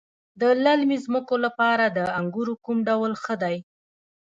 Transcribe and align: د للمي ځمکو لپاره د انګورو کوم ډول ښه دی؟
د 0.41 0.43
للمي 0.63 0.97
ځمکو 1.05 1.35
لپاره 1.45 1.85
د 1.87 1.99
انګورو 2.19 2.53
کوم 2.65 2.77
ډول 2.89 3.11
ښه 3.23 3.35
دی؟ 3.43 3.57